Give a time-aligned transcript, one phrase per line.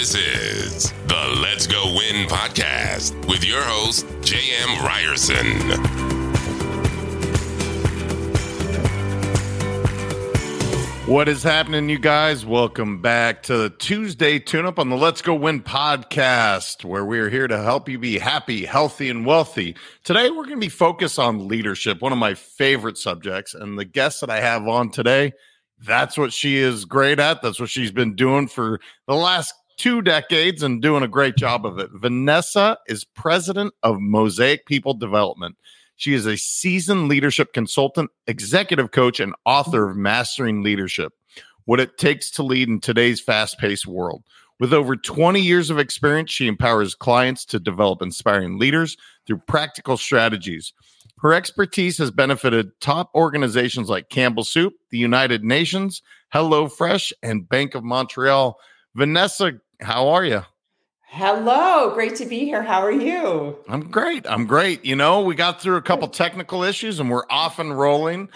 [0.00, 4.82] This is the Let's Go Win podcast with your host, J.M.
[4.82, 5.44] Ryerson.
[11.06, 12.46] What is happening, you guys?
[12.46, 17.18] Welcome back to the Tuesday tune up on the Let's Go Win podcast, where we
[17.18, 19.76] are here to help you be happy, healthy, and wealthy.
[20.02, 23.52] Today, we're going to be focused on leadership, one of my favorite subjects.
[23.52, 25.34] And the guest that I have on today,
[25.86, 27.42] that's what she is great at.
[27.42, 31.64] That's what she's been doing for the last two decades and doing a great job
[31.64, 31.88] of it.
[31.94, 35.56] Vanessa is president of Mosaic People Development.
[35.96, 41.14] She is a seasoned leadership consultant, executive coach, and author of Mastering Leadership
[41.64, 44.22] What It Takes to Lead in Today's Fast Paced World.
[44.58, 49.96] With over 20 years of experience, she empowers clients to develop inspiring leaders through practical
[49.96, 50.74] strategies.
[51.22, 56.02] Her expertise has benefited top organizations like Campbell Soup, the United Nations,
[56.34, 58.58] HelloFresh, and Bank of Montreal.
[58.94, 60.42] Vanessa, how are you?
[61.12, 62.62] Hello, great to be here.
[62.62, 63.58] How are you?
[63.68, 64.24] I'm great.
[64.28, 64.84] I'm great.
[64.84, 68.28] You know, we got through a couple technical issues and we're off and rolling.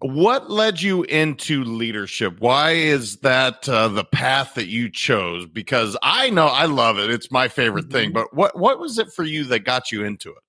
[0.00, 2.40] What led you into leadership?
[2.40, 5.46] Why is that uh, the path that you chose?
[5.46, 7.10] Because I know I love it.
[7.10, 7.92] It's my favorite mm-hmm.
[7.92, 8.12] thing.
[8.12, 10.42] But what what was it for you that got you into it?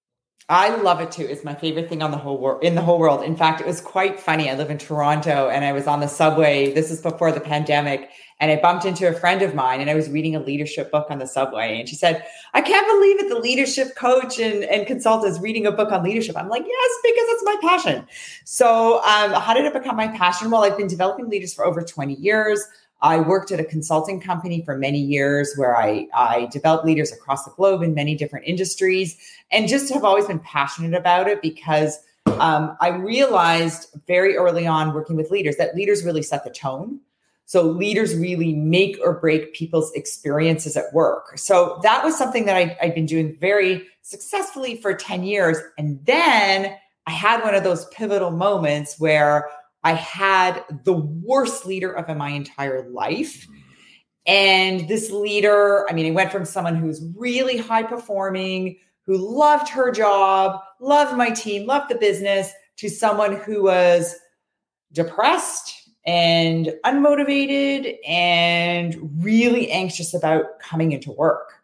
[0.50, 1.26] I love it too.
[1.26, 3.24] It's my favorite thing on the whole world in the whole world.
[3.24, 4.50] In fact, it was quite funny.
[4.50, 6.74] I live in Toronto and I was on the subway.
[6.74, 8.10] This is before the pandemic
[8.40, 11.08] and I bumped into a friend of mine and I was reading a leadership book
[11.10, 11.80] on the subway.
[11.80, 13.30] And she said, I can't believe it.
[13.30, 16.38] The leadership coach and, and consultant is reading a book on leadership.
[16.38, 18.08] I'm like, yes, because it's my passion.
[18.46, 20.52] So, um, how did it become my passion?
[20.52, 22.66] Well, I've been developing leaders for over 20 years.
[23.02, 27.46] I worked at a consulting company for many years where I, I developed leaders across
[27.46, 29.18] the globe in many different industries
[29.52, 32.00] and just have always been passionate about it because
[32.40, 37.00] um, I realized very early on working with leaders that leaders really set the tone
[37.50, 41.36] so leaders really make or break people's experiences at work.
[41.36, 45.58] So that was something that I, I'd been doing very successfully for 10 years.
[45.76, 46.78] And then
[47.08, 49.50] I had one of those pivotal moments where
[49.84, 53.48] I had the worst leader of my entire life.
[54.28, 58.78] And this leader, I mean, I went from someone who's really high performing,
[59.08, 64.16] who loved her job, loved my team, loved the business, to someone who was
[64.92, 65.79] depressed
[66.10, 71.62] and unmotivated and really anxious about coming into work.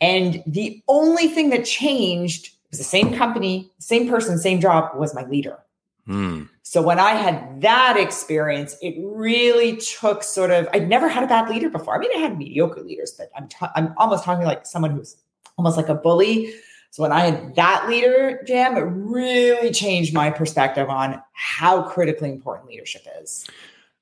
[0.00, 5.14] And the only thing that changed was the same company, same person, same job was
[5.14, 5.58] my leader.
[6.04, 6.44] Hmm.
[6.64, 11.28] So when I had that experience, it really took sort of, I'd never had a
[11.28, 11.94] bad leader before.
[11.94, 15.16] I mean, I had mediocre leaders, but I'm, t- I'm almost talking like someone who's
[15.56, 16.52] almost like a bully
[16.96, 22.30] so when I had that leader jam, it really changed my perspective on how critically
[22.30, 23.46] important leadership is.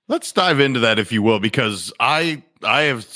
[0.09, 3.07] Let's dive into that if you will because I I have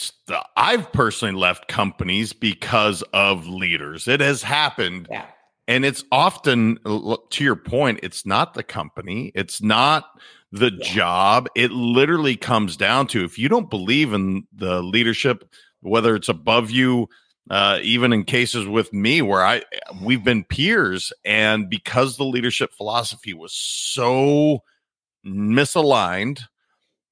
[0.56, 4.09] I've personally left companies because of leaders.
[4.09, 5.09] It has happened.
[5.10, 5.26] Yeah.
[5.66, 10.06] And it's often to your point, it's not the company, it's not
[10.50, 10.94] the yeah.
[10.94, 11.49] job.
[11.54, 15.44] It literally comes down to if you don't believe in the leadership
[15.81, 17.09] whether it's above you
[17.50, 19.62] uh, even in cases with me where I
[20.03, 24.62] we've been peers, and because the leadership philosophy was so
[25.26, 26.43] misaligned,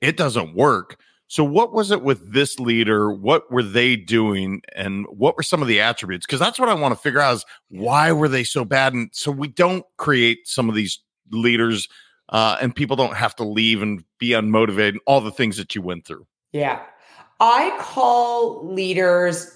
[0.00, 0.98] it doesn't work.
[1.28, 3.12] So, what was it with this leader?
[3.12, 6.24] What were they doing, and what were some of the attributes?
[6.24, 9.10] Because that's what I want to figure out: is why were they so bad, and
[9.12, 11.00] so we don't create some of these
[11.32, 11.88] leaders,
[12.28, 15.74] uh, and people don't have to leave and be unmotivated, and all the things that
[15.74, 16.26] you went through.
[16.52, 16.80] Yeah,
[17.40, 19.52] I call leaders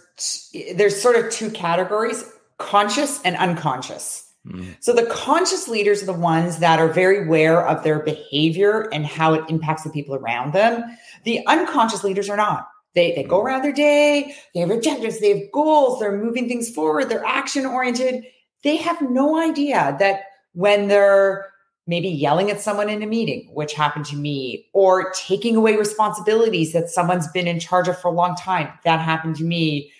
[0.74, 2.24] there's sort of two categories
[2.58, 4.29] conscious and unconscious.
[4.46, 4.76] Mm.
[4.80, 9.04] So the conscious leaders are the ones that are very aware of their behavior and
[9.04, 10.84] how it impacts the people around them.
[11.24, 12.68] The unconscious leaders are not.
[12.94, 13.44] They, they go mm.
[13.44, 17.66] around their day, they have objectives, they have goals, they're moving things forward, they're action
[17.66, 18.24] oriented.
[18.64, 21.46] They have no idea that when they're
[21.86, 26.72] maybe yelling at someone in a meeting, which happened to me, or taking away responsibilities
[26.72, 29.90] that someone's been in charge of for a long time, that happened to me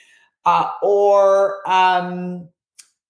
[0.45, 2.49] uh, or um,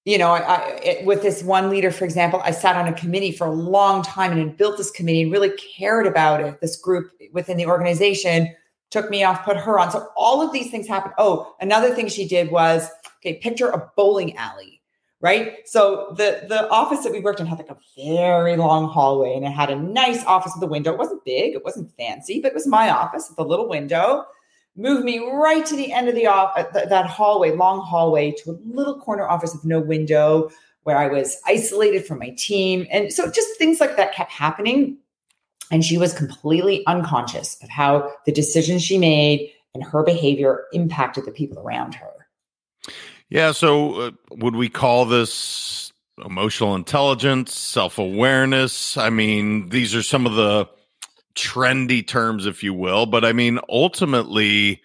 [0.05, 2.93] you know, I, I, it, with this one leader, for example, I sat on a
[2.93, 6.61] committee for a long time and had built this committee and really cared about it.
[6.61, 8.55] This group within the organization
[8.91, 9.91] took me off, put her on.
[9.91, 11.14] So all of these things happened.
[11.19, 12.88] Oh, another thing she did was
[13.19, 14.81] okay, picture a bowling alley,
[15.20, 15.58] right?
[15.67, 19.44] So the the office that we worked in had like a very long hallway and
[19.44, 20.93] it had a nice office with a window.
[20.93, 24.25] It wasn't big, it wasn't fancy, but it was my office with a little window
[24.76, 28.32] moved me right to the end of the off uh, th- that hallway, long hallway,
[28.32, 30.50] to a little corner office with no window
[30.84, 32.87] where I was isolated from my team.
[32.90, 34.96] And so just things like that kept happening.
[35.70, 41.26] And she was completely unconscious of how the decisions she made and her behavior impacted
[41.26, 42.11] the people around her.
[43.28, 43.52] Yeah.
[43.52, 45.93] So, uh, would we call this
[46.25, 48.96] emotional intelligence, self awareness?
[48.96, 50.69] I mean, these are some of the
[51.35, 53.06] trendy terms, if you will.
[53.06, 54.82] But I mean, ultimately,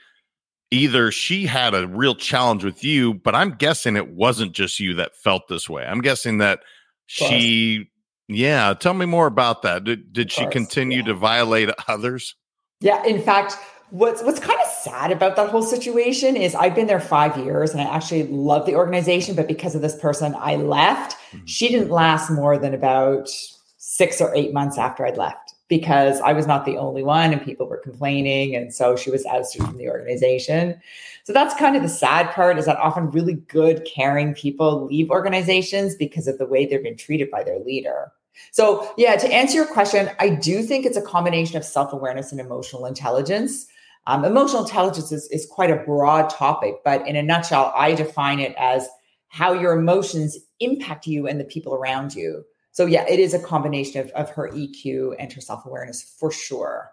[0.71, 4.93] either she had a real challenge with you, but I'm guessing it wasn't just you
[4.95, 5.85] that felt this way.
[5.85, 6.59] I'm guessing that
[7.07, 7.89] she,
[8.27, 8.73] yeah.
[8.73, 9.83] Tell me more about that.
[9.83, 11.05] Did, did she continue yeah.
[11.05, 12.35] to violate others?
[12.81, 13.03] Yeah.
[13.05, 13.55] In fact,
[13.91, 17.71] what's what's kind of sad about that whole situation is I've been there five years
[17.71, 21.17] and I actually love the organization, but because of this person, I left.
[21.31, 21.45] Mm-hmm.
[21.45, 23.29] She didn't last more than about
[23.77, 27.43] six or eight months after I'd left because I was not the only one and
[27.43, 28.55] people were complaining.
[28.55, 30.79] And so she was ousted from the organization.
[31.23, 35.09] So that's kind of the sad part is that often really good, caring people leave
[35.09, 38.11] organizations because of the way they've been treated by their leader.
[38.51, 42.31] So, yeah, to answer your question, I do think it's a combination of self awareness
[42.31, 43.65] and emotional intelligence.
[44.07, 48.39] Um, emotional intelligence is, is quite a broad topic, but in a nutshell, I define
[48.39, 48.87] it as
[49.29, 52.45] how your emotions impact you and the people around you.
[52.75, 56.91] So yeah, it is a combination of, of her EQ and her self-awareness for sure.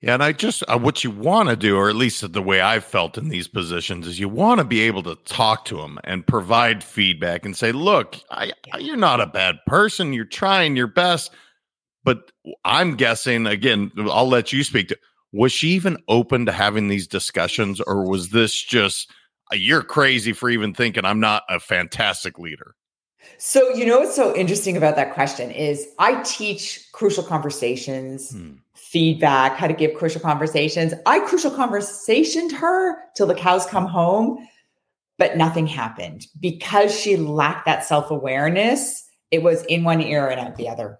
[0.00, 2.60] Yeah, and I just uh, what you want to do, or at least the way
[2.60, 5.98] I've felt in these positions, is you want to be able to talk to them
[6.04, 10.12] and provide feedback and say, "Look, I, you're not a bad person.
[10.12, 11.32] You're trying your best."
[12.04, 12.30] But
[12.64, 13.90] I'm guessing again.
[13.98, 14.98] I'll let you speak to.
[15.32, 19.10] Was she even open to having these discussions, or was this just
[19.52, 22.76] you're crazy for even thinking I'm not a fantastic leader?
[23.38, 28.52] So, you know what's so interesting about that question is I teach crucial conversations, hmm.
[28.74, 30.92] feedback, how to give crucial conversations.
[31.06, 34.46] I crucial conversationed her till the cows come home,
[35.18, 39.06] but nothing happened because she lacked that self awareness.
[39.30, 40.98] It was in one ear and out the other.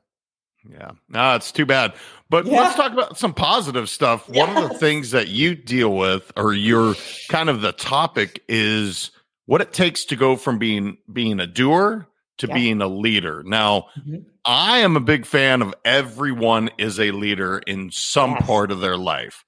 [0.69, 1.95] Yeah, no, it's too bad.
[2.29, 2.61] But yeah.
[2.61, 4.29] let's talk about some positive stuff.
[4.31, 4.47] Yes.
[4.47, 6.95] One of the things that you deal with, or you're
[7.29, 9.11] kind of the topic, is
[9.47, 12.07] what it takes to go from being being a doer
[12.41, 12.55] to yeah.
[12.55, 13.43] being a leader.
[13.45, 14.17] Now, mm-hmm.
[14.45, 18.47] I am a big fan of everyone is a leader in some yes.
[18.47, 19.45] part of their life.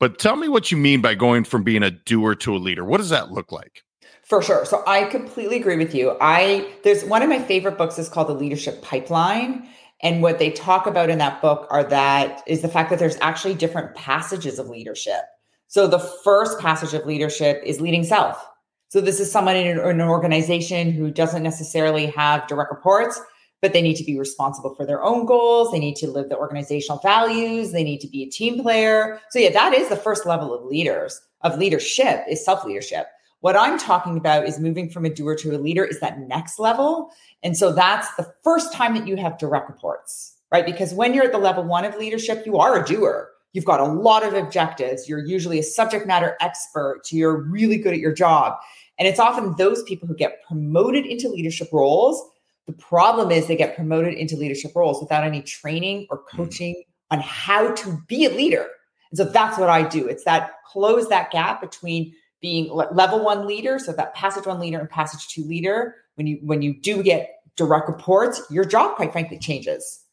[0.00, 2.84] But tell me what you mean by going from being a doer to a leader.
[2.84, 3.82] What does that look like?
[4.22, 4.64] For sure.
[4.64, 6.16] So I completely agree with you.
[6.20, 9.68] I there's one of my favorite books is called The Leadership Pipeline.
[10.00, 13.18] And what they talk about in that book are that is the fact that there's
[13.20, 15.22] actually different passages of leadership.
[15.66, 18.46] So the first passage of leadership is leading self.
[18.88, 23.20] So this is someone in an organization who doesn't necessarily have direct reports,
[23.60, 25.72] but they need to be responsible for their own goals.
[25.72, 27.72] They need to live the organizational values.
[27.72, 29.20] They need to be a team player.
[29.30, 33.06] So yeah, that is the first level of leaders of leadership is self leadership.
[33.40, 36.58] What I'm talking about is moving from a doer to a leader is that next
[36.58, 37.10] level.
[37.42, 40.66] And so that's the first time that you have direct reports, right?
[40.66, 43.30] Because when you're at the level one of leadership, you are a doer.
[43.52, 45.08] You've got a lot of objectives.
[45.08, 47.02] You're usually a subject matter expert.
[47.10, 48.58] You're really good at your job.
[48.98, 52.22] And it's often those people who get promoted into leadership roles.
[52.66, 56.36] The problem is they get promoted into leadership roles without any training or hmm.
[56.36, 58.66] coaching on how to be a leader.
[59.10, 60.06] And so that's what I do.
[60.06, 64.78] It's that close that gap between being level one leader, so that passage one leader
[64.78, 65.96] and passage two leader.
[66.14, 70.04] When you when you do get direct reports, your job quite frankly changes.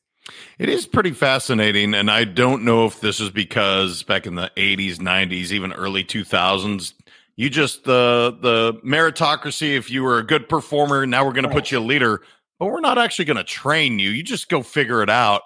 [0.58, 1.94] It is pretty fascinating.
[1.94, 6.04] And I don't know if this is because back in the 80s, 90s, even early
[6.04, 6.94] 2000s,
[7.36, 11.54] you just the the meritocracy if you were a good performer now we're going to
[11.54, 12.22] put you a leader.
[12.58, 14.10] But we're not actually going to train you.
[14.12, 15.42] You just go figure it out.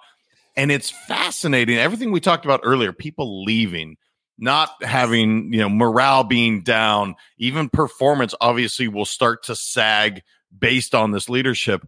[0.56, 1.76] And it's fascinating.
[1.76, 3.96] Everything we talked about earlier people leaving
[4.40, 7.14] not having you know morale being down.
[7.38, 10.22] Even performance obviously will start to sag
[10.56, 11.86] based on this leadership.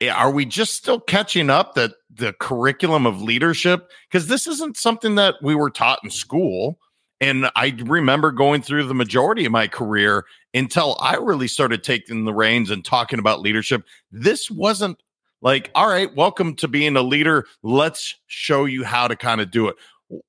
[0.00, 3.90] Eh, are we just still catching up that the curriculum of leadership?
[4.10, 6.78] Because this isn't something that we were taught in school
[7.20, 12.24] and I remember going through the majority of my career until I really started taking
[12.24, 13.84] the reins and talking about leadership.
[14.10, 15.02] This wasn't
[15.40, 17.46] like, all right, welcome to being a leader.
[17.62, 19.76] Let's show you how to kind of do it.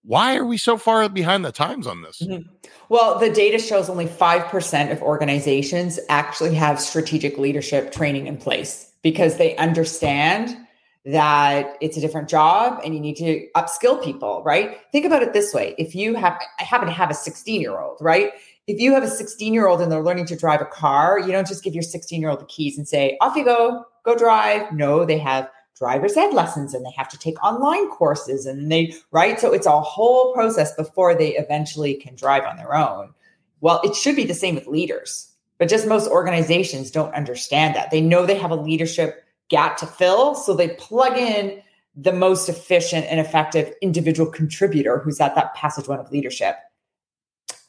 [0.03, 2.21] Why are we so far behind the times on this?
[2.21, 2.49] Mm-hmm.
[2.89, 8.91] Well, the data shows only 5% of organizations actually have strategic leadership training in place
[9.01, 10.57] because they understand
[11.05, 14.79] that it's a different job and you need to upskill people, right?
[14.91, 15.75] Think about it this way.
[15.77, 18.31] If you have, I happen to have a 16 year old, right?
[18.67, 21.31] If you have a 16 year old and they're learning to drive a car, you
[21.31, 24.15] don't just give your 16 year old the keys and say, off you go, go
[24.15, 24.71] drive.
[24.71, 25.47] No, they have
[25.77, 29.39] driver's ed lessons and they have to take online courses and they, right?
[29.39, 33.13] So it's a whole process before they eventually can drive on their own.
[33.61, 37.91] Well, it should be the same with leaders, but just most organizations don't understand that.
[37.91, 40.35] They know they have a leadership gap to fill.
[40.35, 41.61] So they plug in
[41.95, 46.57] the most efficient and effective individual contributor who's at that passage one of leadership.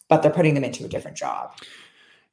[0.08, 1.50] but they're putting them into a different job.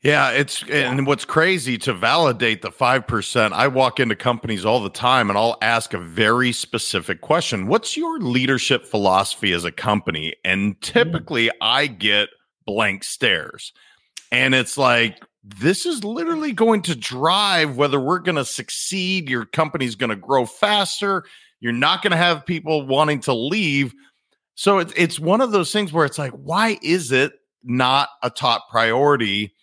[0.03, 0.91] Yeah, it's yeah.
[0.91, 5.39] and what's crazy to validate the 5%, I walk into companies all the time and
[5.39, 7.67] I'll ask a very specific question.
[7.67, 10.35] What's your leadership philosophy as a company?
[10.43, 10.79] And mm-hmm.
[10.81, 11.57] typically mm-hmm.
[11.61, 12.29] I get
[12.65, 13.71] blank stares.
[14.29, 19.45] And it's like this is literally going to drive whether we're going to succeed, your
[19.45, 21.25] company's going to grow faster,
[21.59, 23.93] you're not going to have people wanting to leave.
[24.55, 27.33] So it's it's one of those things where it's like why is it
[27.63, 29.53] not a top priority?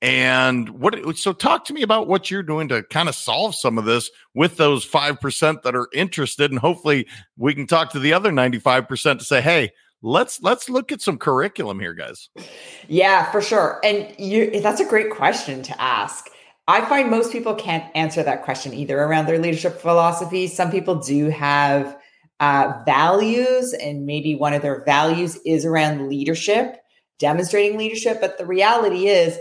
[0.00, 3.78] And what so talk to me about what you're doing to kind of solve some
[3.78, 8.12] of this with those 5% that are interested and hopefully we can talk to the
[8.12, 12.28] other 95% to say, "Hey, let's let's look at some curriculum here, guys."
[12.86, 13.80] Yeah, for sure.
[13.84, 16.28] And you that's a great question to ask.
[16.66, 20.46] I find most people can't answer that question either around their leadership philosophy.
[20.46, 21.96] Some people do have
[22.40, 26.76] uh, values, and maybe one of their values is around leadership,
[27.18, 28.20] demonstrating leadership.
[28.20, 29.38] But the reality is,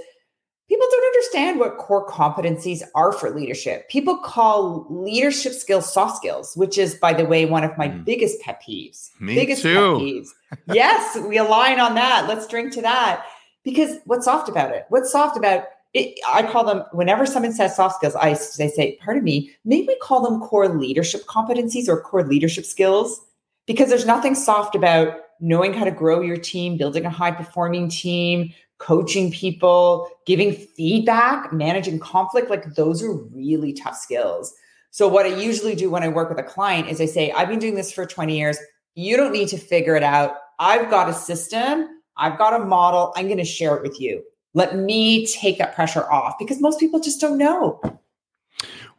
[0.68, 3.90] people don't understand what core competencies are for leadership.
[3.90, 8.04] People call leadership skills soft skills, which is, by the way, one of my mm.
[8.04, 9.10] biggest pet peeves.
[9.20, 9.74] Me biggest too.
[9.74, 10.30] Pet peeves.
[10.74, 12.26] yes, we align on that.
[12.28, 13.26] Let's drink to that.
[13.64, 14.86] Because what's soft about it?
[14.90, 18.98] What's soft about it, I call them whenever someone says soft skills, I they say,
[19.02, 23.22] pardon me, maybe we call them core leadership competencies or core leadership skills
[23.66, 27.90] because there's nothing soft about knowing how to grow your team, building a high performing
[27.90, 34.54] team, coaching people, giving feedback, managing conflict, like those are really tough skills.
[34.92, 37.50] So, what I usually do when I work with a client is I say, I've
[37.50, 38.58] been doing this for 20 years.
[38.96, 40.36] You don't need to figure it out.
[40.60, 43.14] I've got a system, I've got a model.
[43.16, 44.24] I'm going to share it with you.
[44.54, 47.80] Let me take that pressure off because most people just don't know.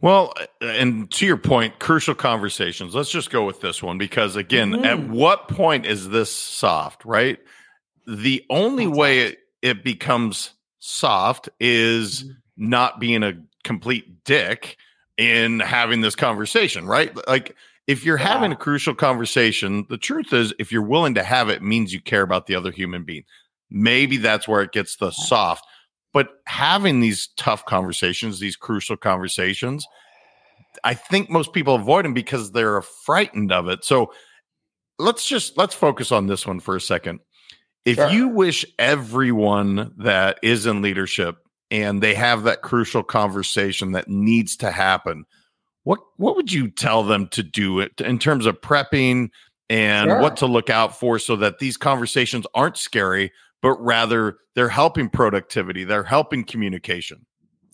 [0.00, 2.94] Well, and to your point, crucial conversations.
[2.94, 4.84] Let's just go with this one because, again, mm-hmm.
[4.84, 7.38] at what point is this soft, right?
[8.06, 12.30] The only That's way it, it, becomes soft is mm-hmm.
[12.56, 14.76] not being a complete dick
[15.16, 17.12] in having this conversation, right?
[17.26, 17.56] Like,
[17.88, 18.28] if you're yeah.
[18.28, 22.00] having a crucial conversation, the truth is, if you're willing to have it, means you
[22.00, 23.24] care about the other human being.
[23.68, 25.66] Maybe that's where it gets the soft.
[26.12, 29.86] But having these tough conversations, these crucial conversations,
[30.84, 33.84] I think most people avoid them because they're frightened of it.
[33.84, 34.12] So
[34.98, 37.20] let's just let's focus on this one for a second.
[37.84, 38.10] If sure.
[38.10, 41.36] you wish everyone that is in leadership
[41.70, 45.24] and they have that crucial conversation that needs to happen,
[45.84, 49.30] what what would you tell them to do it in terms of prepping
[49.70, 50.20] and sure.
[50.20, 55.08] what to look out for so that these conversations aren't scary but rather they're helping
[55.08, 57.26] productivity, they're helping communication.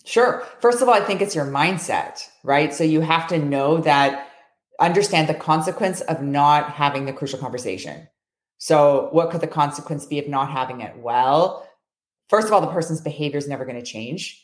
[0.05, 0.47] Sure.
[0.61, 2.75] First of all, I think it's your mindset, right?
[2.75, 4.29] So you have to know that,
[4.81, 8.09] understand the consequence of not having the crucial conversation.
[8.59, 10.97] So, what could the consequence be of not having it?
[10.97, 11.69] Well,
[12.29, 14.43] first of all, the person's behavior is never going to change.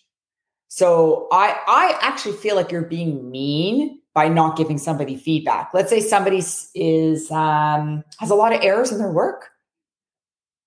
[0.68, 5.70] So, I I actually feel like you're being mean by not giving somebody feedback.
[5.72, 6.42] Let's say somebody
[6.74, 9.50] is um, has a lot of errors in their work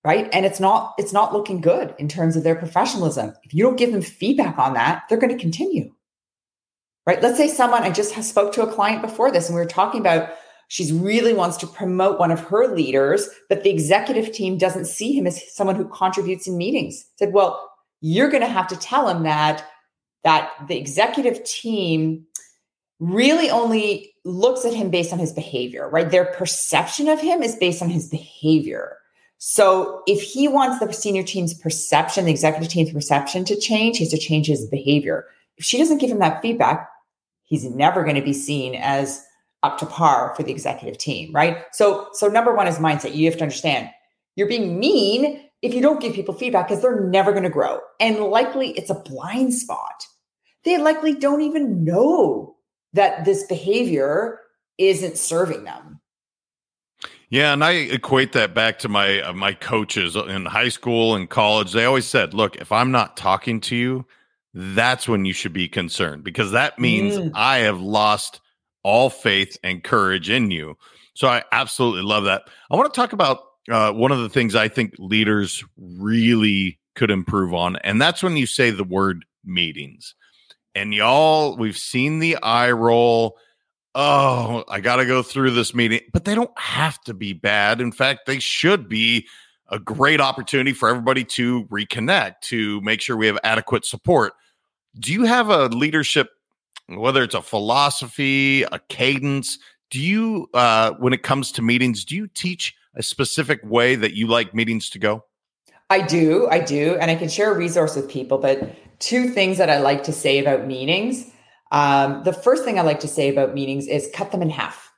[0.04, 0.28] right?
[0.32, 3.34] And it's not it's not looking good in terms of their professionalism.
[3.42, 5.92] If you don't give them feedback on that they're going to continue
[7.06, 7.22] right?
[7.22, 10.00] Let's say someone i just spoke to a client before this and we were talking
[10.00, 10.30] about
[10.68, 15.12] she really wants to promote one of her leaders but the executive team doesn't see
[15.12, 17.04] him as someone who contributes in meetings.
[17.16, 17.70] Said well
[18.00, 19.66] you're going to have to tell him that
[20.24, 22.26] that the executive team
[23.00, 26.10] really only looks at him based on his behavior right?
[26.10, 28.96] Their perception of him is based on his behavior
[29.38, 34.04] so if he wants the senior team's perception, the executive team's perception to change, he
[34.04, 35.26] has to change his behavior.
[35.56, 36.88] If she doesn't give him that feedback,
[37.44, 39.22] he's never going to be seen as
[39.62, 41.58] up to par for the executive team, right?
[41.72, 43.14] So so number 1 is mindset.
[43.14, 43.90] You have to understand
[44.36, 47.80] you're being mean if you don't give people feedback because they're never going to grow.
[48.00, 50.06] And likely it's a blind spot.
[50.64, 52.56] They likely don't even know
[52.92, 54.40] that this behavior
[54.78, 56.00] isn't serving them.
[57.34, 61.28] Yeah, and I equate that back to my uh, my coaches in high school and
[61.28, 61.72] college.
[61.72, 64.06] They always said, "Look, if I'm not talking to you,
[64.54, 67.32] that's when you should be concerned because that means mm.
[67.34, 68.40] I have lost
[68.84, 70.76] all faith and courage in you."
[71.14, 72.44] So I absolutely love that.
[72.70, 77.10] I want to talk about uh, one of the things I think leaders really could
[77.10, 80.14] improve on, and that's when you say the word meetings.
[80.76, 83.38] And y'all, we've seen the eye roll
[83.94, 86.00] oh, I got to go through this meeting.
[86.12, 87.80] But they don't have to be bad.
[87.80, 89.26] In fact, they should be
[89.68, 94.34] a great opportunity for everybody to reconnect, to make sure we have adequate support.
[94.98, 96.30] Do you have a leadership,
[96.88, 99.58] whether it's a philosophy, a cadence?
[99.90, 104.14] Do you, uh, when it comes to meetings, do you teach a specific way that
[104.14, 105.24] you like meetings to go?
[105.90, 108.38] I do, I do, and I can share a resource with people.
[108.38, 111.30] But two things that I like to say about meetings.
[111.74, 114.92] Um, the first thing I like to say about meetings is cut them in half.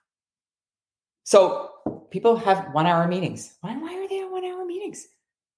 [1.25, 1.71] So
[2.11, 3.57] people have one hour meetings.
[3.63, 5.09] Why, why are they on one hour meetings?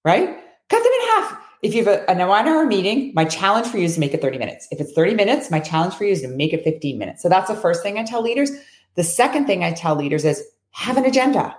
[0.04, 0.38] Right?
[0.68, 1.42] Cut them in half.
[1.60, 4.14] If you have a, a one hour meeting, my challenge for you is to make
[4.14, 4.68] it 30 minutes.
[4.70, 7.20] If it's 30 minutes, my challenge for you is to make it 15 minutes.
[7.20, 8.52] So that's the first thing I tell leaders.
[8.94, 11.56] The second thing I tell leaders is have an agenda.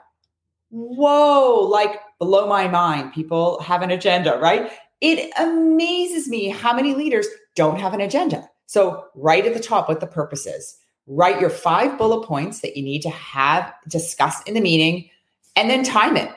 [0.70, 3.12] Whoa, like blow my mind.
[3.12, 4.72] People have an agenda, right?
[5.02, 8.50] It amazes me how many leaders don't have an agenda.
[8.70, 12.78] So, right at the top, what the purpose is write your five bullet points that
[12.78, 15.10] you need to have discussed in the meeting
[15.56, 16.30] and then time it.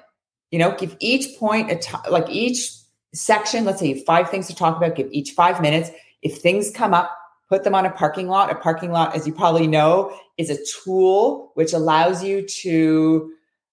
[0.50, 2.72] You know, give each point a t- like each
[3.12, 5.90] section, let's say five things to talk about, give each five minutes.
[6.22, 7.14] If things come up,
[7.50, 8.50] put them on a parking lot.
[8.50, 13.30] A parking lot, as you probably know, is a tool which allows you to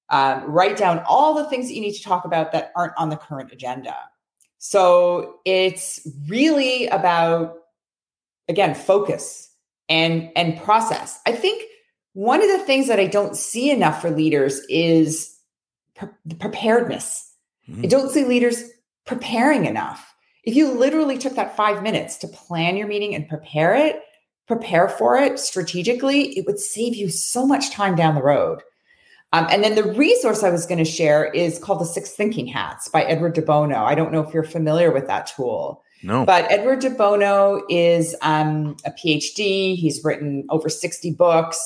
[0.10, 3.08] um, write down all the things that you need to talk about that aren't on
[3.08, 3.96] the current agenda.
[4.58, 7.56] So it's really about,
[8.50, 9.50] again, focus
[9.88, 11.20] and and process.
[11.26, 11.64] I think
[12.14, 15.38] one of the things that I don't see enough for leaders is
[15.96, 17.34] pre- preparedness.
[17.70, 17.84] Mm-hmm.
[17.84, 18.64] I don't see leaders
[19.06, 20.14] preparing enough.
[20.44, 24.02] If you literally took that five minutes to plan your meeting and prepare it,
[24.48, 28.62] prepare for it strategically, it would save you so much time down the road.
[29.32, 32.48] Um, and then the resource I was going to share is called the Six Thinking
[32.48, 33.84] Hats by Edward de Bono.
[33.84, 35.84] I don't know if you're familiar with that tool.
[36.04, 36.26] No.
[36.26, 39.76] But Edward de Bono is um, a PhD.
[39.76, 41.60] He's written over 60 books.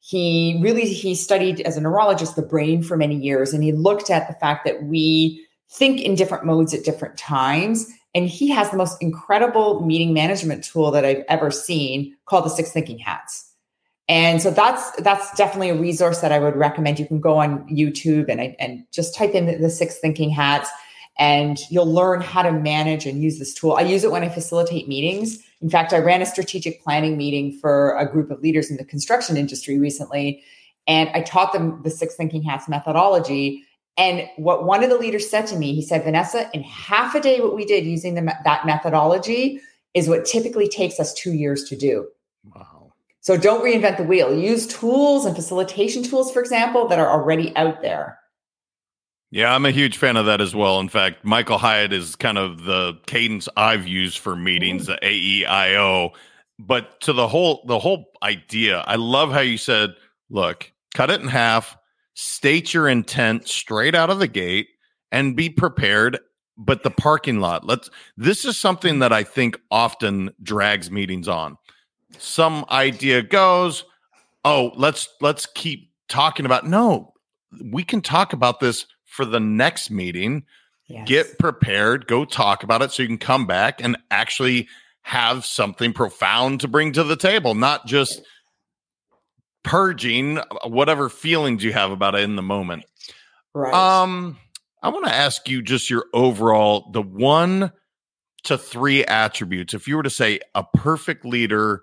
[0.00, 4.10] He really he studied as a neurologist the brain for many years, and he looked
[4.10, 7.86] at the fact that we think in different modes at different times.
[8.14, 12.50] And he has the most incredible meeting management tool that I've ever seen called the
[12.50, 13.50] Six Thinking Hats.
[14.10, 16.98] And so that's that's definitely a resource that I would recommend.
[16.98, 20.68] You can go on YouTube and and just type in the six thinking hats,
[21.18, 23.72] and you'll learn how to manage and use this tool.
[23.72, 25.38] I use it when I facilitate meetings.
[25.60, 28.84] In fact, I ran a strategic planning meeting for a group of leaders in the
[28.84, 30.42] construction industry recently,
[30.86, 33.64] and I taught them the six thinking hats methodology.
[33.98, 37.20] And what one of the leaders said to me, he said, Vanessa, in half a
[37.20, 39.60] day, what we did using the, that methodology
[39.92, 42.08] is what typically takes us two years to do.
[42.54, 42.92] Wow.
[43.20, 44.32] So don't reinvent the wheel.
[44.34, 48.19] Use tools and facilitation tools, for example, that are already out there.
[49.30, 50.80] Yeah, I'm a huge fan of that as well.
[50.80, 56.10] In fact, Michael Hyatt is kind of the cadence I've used for meetings, the AEIO.
[56.58, 59.94] But to the whole the whole idea, I love how you said,
[60.28, 61.76] look, cut it in half,
[62.14, 64.68] state your intent straight out of the gate,
[65.12, 66.18] and be prepared.
[66.58, 71.56] But the parking lot, let's this is something that I think often drags meetings on
[72.18, 73.84] some idea goes,
[74.44, 77.12] oh, let's let's keep talking about no,
[77.72, 80.44] we can talk about this for the next meeting.
[80.86, 81.06] Yes.
[81.06, 84.68] Get prepared, go talk about it so you can come back and actually
[85.02, 88.22] have something profound to bring to the table, not just
[89.62, 92.84] purging whatever feelings you have about it in the moment.
[93.54, 93.74] Right.
[93.74, 94.38] Um
[94.82, 97.72] I want to ask you just your overall the one
[98.44, 101.82] to three attributes if you were to say a perfect leader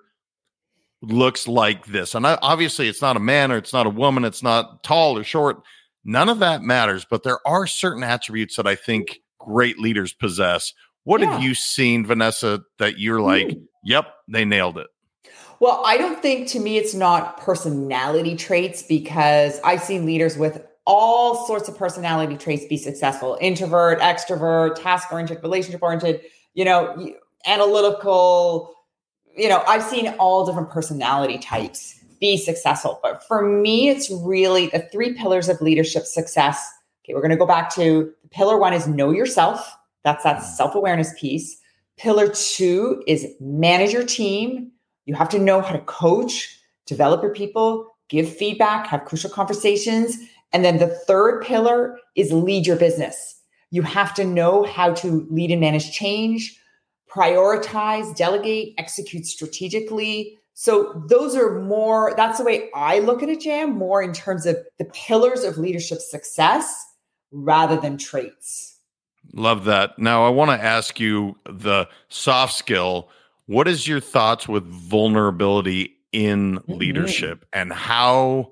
[1.02, 2.16] looks like this.
[2.16, 5.18] And I, obviously, it's not a man or it's not a woman, it's not tall
[5.18, 5.62] or short.
[6.08, 10.74] None of that matters, but there are certain attributes that I think great leaders possess.
[11.04, 11.34] What yeah.
[11.34, 13.64] have you seen, Vanessa, that you're like, mm.
[13.84, 14.88] yep, they nailed it?
[15.60, 20.66] Well, I don't think to me it's not personality traits because I've seen leaders with
[20.86, 26.22] all sorts of personality traits be successful introvert, extrovert, task oriented, relationship oriented,
[26.54, 27.14] you know,
[27.46, 28.74] analytical,
[29.36, 33.00] you know, I've seen all different personality types be successful.
[33.02, 36.70] But for me, it's really the three pillars of leadership success.
[37.04, 39.76] Okay, we're going to go back to the pillar one is know yourself.
[40.04, 40.44] That's that mm.
[40.44, 41.58] self awareness piece.
[41.98, 44.72] Pillar two is manage your team.
[45.06, 50.18] You have to know how to coach, develop your people, give feedback, have crucial conversations.
[50.54, 53.42] And then the third pillar is lead your business.
[53.72, 56.58] You have to know how to lead and manage change,
[57.10, 60.38] prioritize, delegate, execute strategically.
[60.60, 64.48] So those are more, that's the way I look at a jam, more in terms
[64.48, 66.84] of the pillars of leadership success
[67.32, 68.80] rather than traits.
[69.34, 70.00] Love that.
[70.00, 73.10] Now I want to ask you the soft skill.
[73.46, 76.74] What is your thoughts with vulnerability in mm-hmm.
[76.74, 78.52] leadership and how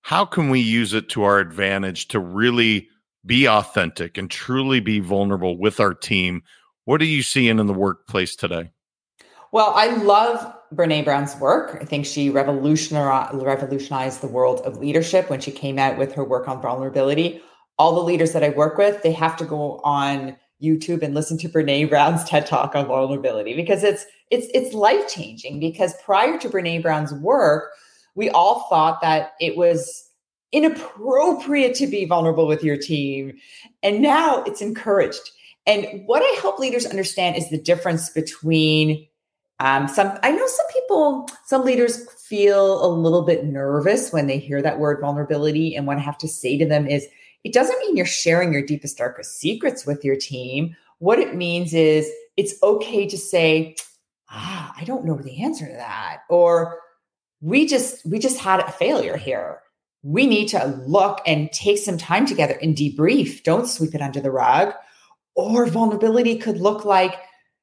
[0.00, 2.88] how can we use it to our advantage to really
[3.26, 6.42] be authentic and truly be vulnerable with our team
[6.86, 8.70] what are you seeing in the workplace today?
[9.52, 11.78] Well, I love Brene Brown's work.
[11.80, 13.32] I think she revolutionized,
[14.20, 17.42] the world of leadership when she came out with her work on vulnerability.
[17.78, 21.38] All the leaders that I work with, they have to go on YouTube and listen
[21.38, 25.60] to Brene Brown's TED Talk on vulnerability because it's it's it's life changing.
[25.60, 27.72] Because prior to Brene Brown's work,
[28.14, 30.08] we all thought that it was
[30.52, 33.34] inappropriate to be vulnerable with your team,
[33.82, 35.30] and now it's encouraged.
[35.66, 39.06] And what I help leaders understand is the difference between
[39.62, 40.18] um, some.
[40.24, 44.80] I know some people, some leaders feel a little bit nervous when they hear that
[44.80, 47.06] word vulnerability, and what I have to say to them is
[47.44, 50.74] it doesn't mean you're sharing your deepest, darkest secrets with your team.
[50.98, 53.76] What it means is it's okay to say,
[54.30, 56.22] ah, I don't know the answer to that.
[56.28, 56.80] Or
[57.40, 59.60] we just we just had a failure here.
[60.02, 63.44] We need to look and take some time together and debrief.
[63.44, 64.74] Don't sweep it under the rug.
[65.36, 67.14] Or vulnerability could look like,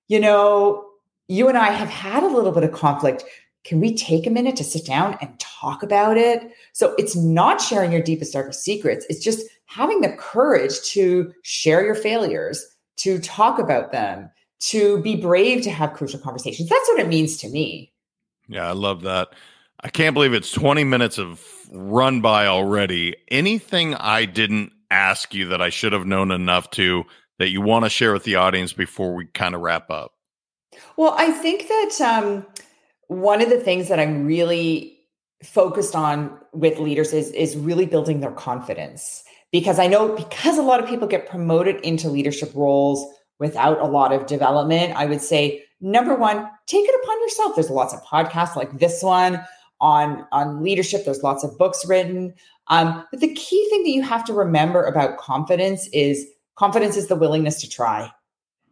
[0.07, 0.88] you know,
[1.29, 3.23] you and I have had a little bit of conflict.
[3.63, 6.51] Can we take a minute to sit down and talk about it?
[6.73, 9.05] So it's not sharing your deepest, darkest secrets.
[9.09, 12.65] It's just having the courage to share your failures,
[12.97, 16.67] to talk about them, to be brave to have crucial conversations.
[16.67, 17.93] That's what it means to me.
[18.47, 19.29] Yeah, I love that.
[19.81, 23.15] I can't believe it's 20 minutes of run by already.
[23.29, 27.03] Anything I didn't ask you that I should have known enough to
[27.37, 30.13] that you want to share with the audience before we kind of wrap up?
[30.99, 32.45] Well, I think that um,
[33.07, 34.97] one of the things that I'm really
[35.41, 40.61] focused on with leaders is is really building their confidence because I know because a
[40.61, 43.07] lot of people get promoted into leadership roles
[43.39, 47.55] without a lot of development, I would say number one, take it upon yourself.
[47.55, 49.41] There's lots of podcasts like this one
[49.79, 51.05] on on leadership.
[51.05, 52.33] There's lots of books written.
[52.67, 57.07] Um, but the key thing that you have to remember about confidence is confidence is
[57.07, 58.11] the willingness to try.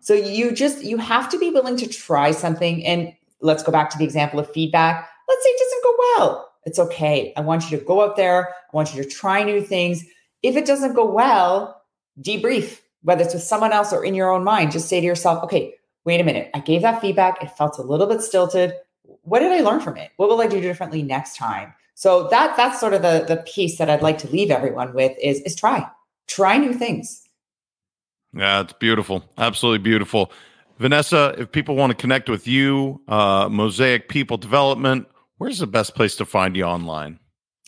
[0.07, 2.85] So you just you have to be willing to try something.
[2.85, 5.05] And let's go back to the example of feedback.
[5.27, 6.49] Let's say it doesn't go well.
[6.63, 7.33] It's okay.
[7.35, 8.47] I want you to go out there.
[8.47, 10.05] I want you to try new things
[10.43, 11.83] if it doesn't go well,
[12.21, 14.71] debrief, whether it's with someone else or in your own mind.
[14.71, 15.73] Just say to yourself, okay,
[16.05, 16.51] wait a minute.
[16.53, 17.43] I gave that feedback.
[17.43, 18.75] It felt a little bit stilted.
[19.23, 20.11] What did I learn from it?
[20.15, 21.73] What will I do differently next time?
[21.95, 25.17] So that that's sort of the, the piece that I'd like to leave everyone with
[25.21, 25.85] is, is try.
[26.27, 27.26] Try new things.
[28.33, 29.23] Yeah, it's beautiful.
[29.37, 30.31] Absolutely beautiful.
[30.79, 35.95] Vanessa, if people want to connect with you, uh, Mosaic People Development, where's the best
[35.95, 37.19] place to find you online?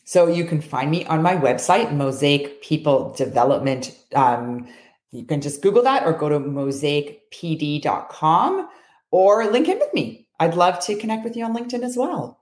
[0.06, 3.95] So you can find me on my website, Mosaic People Development.
[4.15, 4.67] Um,
[5.12, 8.69] you can just Google that or go to mosaicpd.com
[9.12, 10.28] or link in with me.
[10.39, 12.39] I'd love to connect with you on LinkedIn as well.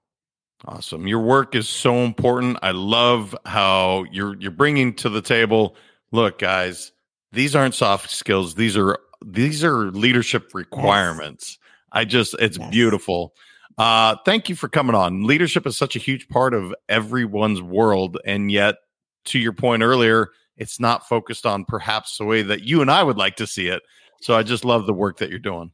[0.66, 1.08] Awesome.
[1.08, 2.58] Your work is so important.
[2.62, 5.76] I love how you're you're bringing to the table,
[6.12, 6.92] look guys,
[7.32, 8.56] these aren't soft skills.
[8.56, 11.58] These are these are leadership requirements.
[11.60, 11.70] Yes.
[11.92, 12.72] I just it's yes.
[12.72, 13.34] beautiful.
[13.78, 15.24] Uh, thank you for coming on.
[15.24, 18.78] Leadership is such a huge part of everyone's world, and yet,
[19.26, 23.04] to your point earlier, it's not focused on perhaps the way that you and I
[23.04, 23.84] would like to see it.
[24.22, 25.72] So I just love the work that you're doing.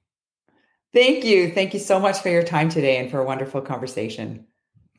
[0.94, 1.52] Thank you.
[1.52, 4.46] Thank you so much for your time today and for a wonderful conversation.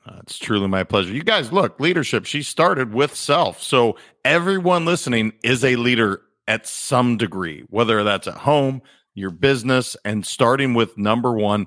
[0.07, 1.13] Uh, it's truly my pleasure.
[1.13, 3.63] You guys, look, leadership, she started with self.
[3.63, 8.83] So everyone listening is a leader at some degree, whether that's at home,
[9.15, 11.67] your business, and starting with number one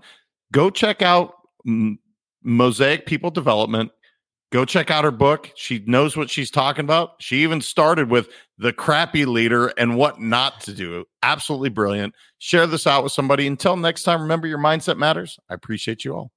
[0.51, 1.35] go check out
[2.43, 3.91] Mosaic People Development.
[4.49, 5.51] Go check out her book.
[5.55, 7.15] She knows what she's talking about.
[7.19, 11.03] She even started with the crappy leader and what not to do.
[11.21, 12.15] Absolutely brilliant.
[12.37, 13.45] Share this out with somebody.
[13.45, 15.37] Until next time, remember your mindset matters.
[15.49, 16.31] I appreciate you all.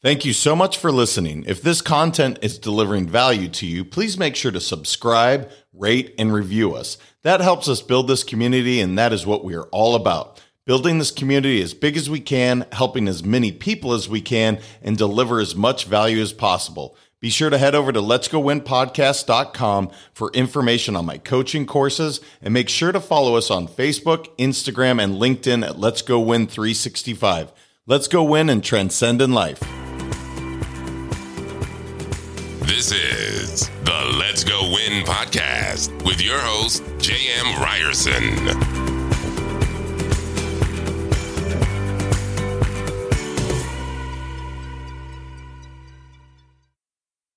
[0.00, 1.42] Thank you so much for listening.
[1.48, 6.32] If this content is delivering value to you, please make sure to subscribe, rate, and
[6.32, 6.98] review us.
[7.22, 10.98] That helps us build this community, and that is what we are all about building
[10.98, 14.98] this community as big as we can, helping as many people as we can, and
[14.98, 16.94] deliver as much value as possible.
[17.20, 22.68] Be sure to head over to letsgowinpodcast.com for information on my coaching courses and make
[22.68, 27.50] sure to follow us on Facebook, Instagram, and LinkedIn at Let's Go Win 365.
[27.86, 29.87] Let's go win and transcend in life.
[32.68, 37.62] This is the Let's Go Win podcast with your host, J.M.
[37.62, 38.97] Ryerson.